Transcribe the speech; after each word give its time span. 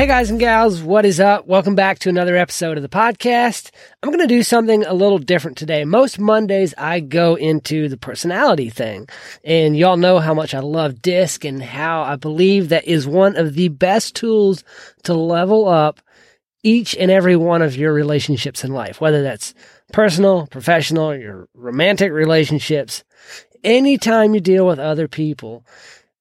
Hey 0.00 0.06
guys 0.06 0.30
and 0.30 0.40
gals, 0.40 0.80
what 0.80 1.04
is 1.04 1.20
up? 1.20 1.46
Welcome 1.46 1.74
back 1.74 1.98
to 1.98 2.08
another 2.08 2.34
episode 2.34 2.78
of 2.78 2.82
the 2.82 2.88
podcast. 2.88 3.70
I'm 4.02 4.08
going 4.08 4.26
to 4.26 4.26
do 4.26 4.42
something 4.42 4.82
a 4.86 4.94
little 4.94 5.18
different 5.18 5.58
today. 5.58 5.84
Most 5.84 6.18
Mondays 6.18 6.72
I 6.78 7.00
go 7.00 7.34
into 7.34 7.86
the 7.86 7.98
personality 7.98 8.70
thing 8.70 9.10
and 9.44 9.76
y'all 9.76 9.98
know 9.98 10.18
how 10.18 10.32
much 10.32 10.54
I 10.54 10.60
love 10.60 11.02
DISC 11.02 11.44
and 11.44 11.62
how 11.62 12.00
I 12.00 12.16
believe 12.16 12.70
that 12.70 12.86
is 12.86 13.06
one 13.06 13.36
of 13.36 13.52
the 13.52 13.68
best 13.68 14.16
tools 14.16 14.64
to 15.02 15.12
level 15.12 15.68
up 15.68 16.00
each 16.62 16.96
and 16.96 17.10
every 17.10 17.36
one 17.36 17.60
of 17.60 17.76
your 17.76 17.92
relationships 17.92 18.64
in 18.64 18.72
life, 18.72 19.02
whether 19.02 19.22
that's 19.22 19.52
personal, 19.92 20.46
professional, 20.46 21.14
your 21.14 21.46
romantic 21.52 22.10
relationships. 22.10 23.04
Anytime 23.62 24.32
you 24.32 24.40
deal 24.40 24.66
with 24.66 24.78
other 24.78 25.08
people, 25.08 25.62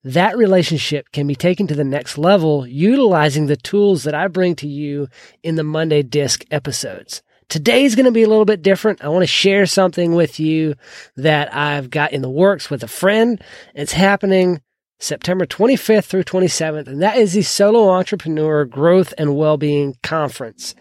that 0.03 0.37
relationship 0.37 1.11
can 1.11 1.27
be 1.27 1.35
taken 1.35 1.67
to 1.67 1.75
the 1.75 1.83
next 1.83 2.17
level 2.17 2.65
utilizing 2.65 3.47
the 3.47 3.57
tools 3.57 4.03
that 4.03 4.15
I 4.15 4.27
bring 4.27 4.55
to 4.57 4.67
you 4.67 5.07
in 5.43 5.55
the 5.55 5.63
Monday 5.63 6.03
Disc 6.03 6.45
episodes. 6.51 7.21
Today's 7.49 7.95
going 7.95 8.05
to 8.05 8.11
be 8.11 8.23
a 8.23 8.29
little 8.29 8.45
bit 8.45 8.61
different. 8.61 9.03
I 9.03 9.09
want 9.09 9.23
to 9.23 9.27
share 9.27 9.65
something 9.65 10.13
with 10.13 10.39
you 10.39 10.75
that 11.17 11.53
I've 11.53 11.89
got 11.89 12.13
in 12.13 12.21
the 12.21 12.29
works 12.29 12.69
with 12.69 12.83
a 12.83 12.87
friend. 12.87 13.43
It's 13.73 13.93
happening 13.93 14.61
September 14.99 15.45
25th 15.45 16.05
through 16.05 16.25
27th, 16.25 16.87
and 16.87 17.01
that 17.01 17.17
is 17.17 17.33
the 17.33 17.41
Solo 17.41 17.89
Entrepreneur 17.89 18.65
Growth 18.65 19.13
and 19.17 19.35
Wellbeing 19.35 19.95
Conference. 20.03 20.75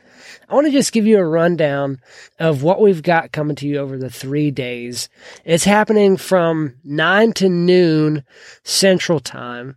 I 0.48 0.54
want 0.54 0.66
to 0.66 0.72
just 0.72 0.92
give 0.92 1.06
you 1.06 1.18
a 1.18 1.24
rundown 1.24 2.00
of 2.38 2.62
what 2.62 2.80
we've 2.80 3.02
got 3.02 3.32
coming 3.32 3.56
to 3.56 3.66
you 3.66 3.78
over 3.78 3.98
the 3.98 4.10
three 4.10 4.50
days. 4.50 5.08
It's 5.44 5.64
happening 5.64 6.16
from 6.16 6.76
9 6.84 7.32
to 7.34 7.48
noon 7.48 8.24
Central 8.64 9.20
Time, 9.20 9.76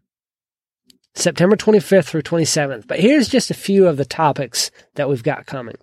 September 1.14 1.56
25th 1.56 2.06
through 2.06 2.24
27th. 2.24 2.88
But 2.88 3.00
here's 3.00 3.28
just 3.28 3.52
a 3.52 3.56
few 3.56 3.88
of 3.88 3.98
the 3.98 4.06
topics 4.06 4.72
that 4.96 5.10
we've 5.10 5.24
got 5.24 5.46
coming 5.46 5.76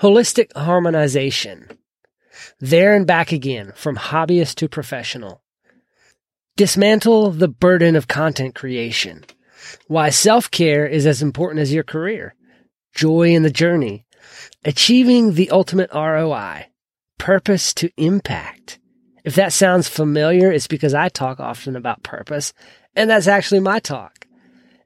holistic 0.00 0.54
harmonization, 0.56 1.68
there 2.60 2.94
and 2.94 3.06
back 3.06 3.32
again, 3.32 3.72
from 3.74 3.96
hobbyist 3.96 4.56
to 4.56 4.68
professional. 4.68 5.42
Dismantle 6.56 7.32
the 7.32 7.48
burden 7.48 7.96
of 7.96 8.08
content 8.08 8.54
creation. 8.54 9.24
Why 9.88 10.10
self 10.10 10.50
care 10.50 10.86
is 10.86 11.06
as 11.06 11.22
important 11.22 11.60
as 11.60 11.72
your 11.72 11.84
career 11.84 12.34
joy 12.96 13.28
in 13.28 13.44
the 13.44 13.50
journey, 13.50 14.04
achieving 14.64 15.34
the 15.34 15.50
ultimate 15.50 15.90
ROI, 15.94 16.66
purpose 17.18 17.72
to 17.74 17.90
impact. 17.96 18.80
If 19.24 19.36
that 19.36 19.52
sounds 19.52 19.88
familiar, 19.88 20.50
it's 20.50 20.66
because 20.66 20.94
I 20.94 21.08
talk 21.08 21.38
often 21.38 21.76
about 21.76 22.02
purpose, 22.02 22.52
and 22.96 23.10
that's 23.10 23.28
actually 23.28 23.60
my 23.60 23.78
talk. 23.78 24.26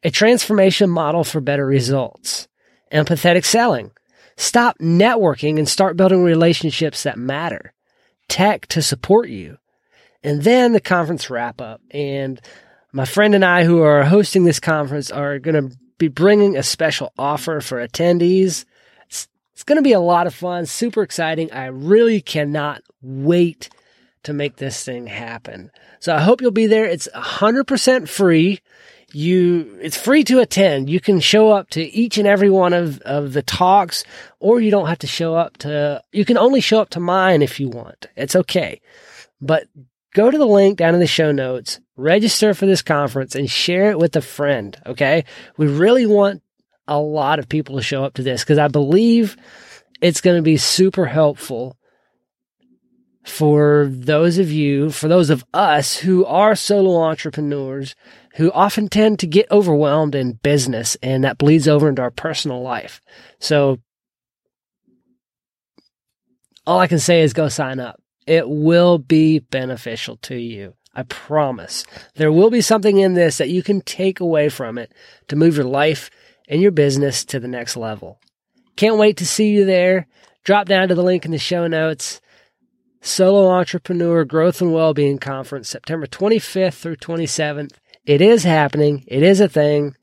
A 0.02 0.10
transformation 0.10 0.90
model 0.90 1.24
for 1.24 1.40
better 1.40 1.64
results. 1.64 2.48
Empathetic 2.92 3.44
selling. 3.44 3.92
Stop 4.36 4.78
networking 4.78 5.58
and 5.58 5.68
start 5.68 5.96
building 5.96 6.24
relationships 6.24 7.02
that 7.02 7.18
matter. 7.18 7.72
Tech 8.28 8.66
to 8.68 8.82
support 8.82 9.28
you. 9.28 9.58
And 10.22 10.42
then 10.42 10.72
the 10.72 10.80
conference 10.80 11.30
wrap 11.30 11.60
up. 11.60 11.80
And 11.90 12.40
my 12.92 13.04
friend 13.04 13.34
and 13.34 13.44
I, 13.44 13.64
who 13.64 13.82
are 13.82 14.04
hosting 14.04 14.44
this 14.44 14.60
conference, 14.60 15.10
are 15.10 15.38
going 15.38 15.70
to 15.70 15.76
be 16.00 16.08
bringing 16.08 16.56
a 16.56 16.62
special 16.64 17.12
offer 17.16 17.60
for 17.60 17.86
attendees. 17.86 18.64
It's, 19.06 19.28
it's 19.52 19.62
going 19.62 19.76
to 19.76 19.82
be 19.82 19.92
a 19.92 20.00
lot 20.00 20.26
of 20.26 20.34
fun, 20.34 20.66
super 20.66 21.02
exciting. 21.02 21.52
I 21.52 21.66
really 21.66 22.20
cannot 22.20 22.82
wait 23.00 23.68
to 24.24 24.32
make 24.32 24.56
this 24.56 24.82
thing 24.82 25.06
happen. 25.06 25.70
So 26.00 26.14
I 26.14 26.20
hope 26.20 26.40
you'll 26.40 26.50
be 26.50 26.66
there. 26.66 26.86
It's 26.86 27.08
100% 27.14 28.08
free. 28.08 28.60
You, 29.12 29.78
it's 29.80 29.96
free 29.96 30.24
to 30.24 30.40
attend. 30.40 30.88
You 30.88 31.00
can 31.00 31.20
show 31.20 31.50
up 31.50 31.70
to 31.70 31.82
each 31.82 32.16
and 32.16 32.26
every 32.26 32.50
one 32.50 32.72
of, 32.72 33.00
of 33.00 33.32
the 33.32 33.42
talks, 33.42 34.04
or 34.38 34.60
you 34.60 34.70
don't 34.70 34.88
have 34.88 35.00
to 35.00 35.06
show 35.06 35.34
up 35.34 35.56
to, 35.58 36.02
you 36.12 36.24
can 36.24 36.38
only 36.38 36.60
show 36.60 36.80
up 36.80 36.90
to 36.90 37.00
mine 37.00 37.42
if 37.42 37.60
you 37.60 37.68
want. 37.68 38.06
It's 38.16 38.36
okay. 38.36 38.80
But 39.40 39.66
go 40.14 40.30
to 40.30 40.38
the 40.38 40.46
link 40.46 40.78
down 40.78 40.94
in 40.94 41.00
the 41.00 41.06
show 41.06 41.32
notes, 41.32 41.80
register 41.96 42.54
for 42.54 42.66
this 42.66 42.82
conference, 42.82 43.34
and 43.34 43.50
share 43.50 43.90
it 43.90 43.98
with 43.98 44.16
a 44.16 44.20
friend. 44.20 44.76
Okay. 44.86 45.24
We 45.56 45.66
really 45.66 46.06
want 46.06 46.42
a 46.86 46.98
lot 46.98 47.38
of 47.38 47.48
people 47.48 47.76
to 47.76 47.82
show 47.82 48.04
up 48.04 48.14
to 48.14 48.22
this 48.22 48.42
because 48.42 48.58
I 48.58 48.68
believe 48.68 49.36
it's 50.00 50.20
going 50.20 50.36
to 50.36 50.42
be 50.42 50.56
super 50.56 51.06
helpful 51.06 51.76
for 53.24 53.86
those 53.90 54.38
of 54.38 54.50
you, 54.50 54.90
for 54.90 55.06
those 55.06 55.30
of 55.30 55.44
us 55.52 55.98
who 55.98 56.24
are 56.24 56.54
solo 56.56 57.00
entrepreneurs 57.02 57.94
who 58.36 58.50
often 58.52 58.88
tend 58.88 59.18
to 59.18 59.26
get 59.26 59.50
overwhelmed 59.50 60.14
in 60.14 60.32
business 60.32 60.96
and 61.02 61.24
that 61.24 61.38
bleeds 61.38 61.68
over 61.68 61.88
into 61.88 62.02
our 62.02 62.10
personal 62.10 62.62
life. 62.62 63.00
So 63.38 63.78
all 66.66 66.78
I 66.78 66.86
can 66.86 66.98
say 66.98 67.22
is 67.22 67.32
go 67.32 67.48
sign 67.48 67.80
up. 67.80 67.99
It 68.30 68.48
will 68.48 68.98
be 68.98 69.40
beneficial 69.40 70.16
to 70.18 70.36
you. 70.36 70.74
I 70.94 71.02
promise. 71.02 71.84
There 72.14 72.30
will 72.30 72.48
be 72.48 72.60
something 72.60 72.98
in 72.98 73.14
this 73.14 73.38
that 73.38 73.48
you 73.48 73.60
can 73.60 73.80
take 73.80 74.20
away 74.20 74.48
from 74.48 74.78
it 74.78 74.92
to 75.26 75.34
move 75.34 75.56
your 75.56 75.64
life 75.64 76.10
and 76.48 76.62
your 76.62 76.70
business 76.70 77.24
to 77.24 77.40
the 77.40 77.48
next 77.48 77.76
level. 77.76 78.20
Can't 78.76 78.98
wait 78.98 79.16
to 79.16 79.26
see 79.26 79.48
you 79.48 79.64
there. 79.64 80.06
Drop 80.44 80.68
down 80.68 80.86
to 80.86 80.94
the 80.94 81.02
link 81.02 81.24
in 81.24 81.32
the 81.32 81.38
show 81.38 81.66
notes. 81.66 82.20
Solo 83.00 83.50
Entrepreneur 83.50 84.24
Growth 84.24 84.60
and 84.60 84.72
Wellbeing 84.72 85.18
Conference, 85.18 85.68
September 85.68 86.06
25th 86.06 86.74
through 86.74 86.96
27th. 86.96 87.72
It 88.06 88.20
is 88.20 88.44
happening. 88.44 89.02
It 89.08 89.24
is 89.24 89.40
a 89.40 89.48
thing. 89.48 89.96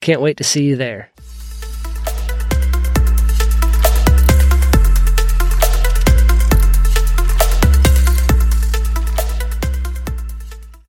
Can't 0.00 0.22
wait 0.22 0.38
to 0.38 0.44
see 0.44 0.64
you 0.64 0.76
there. 0.76 1.10